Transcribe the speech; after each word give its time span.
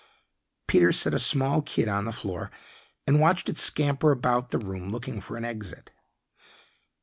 Peter 0.65 0.91
set 0.91 1.13
a 1.13 1.19
small 1.19 1.61
kid 1.61 1.87
on 1.87 2.05
the 2.05 2.11
floor 2.11 2.49
and 3.05 3.19
watched 3.21 3.47
it 3.49 3.55
scamper 3.59 4.09
about 4.11 4.49
the 4.49 4.57
room, 4.57 4.89
looking 4.89 5.21
for 5.21 5.37
an 5.37 5.45
exit. 5.45 5.91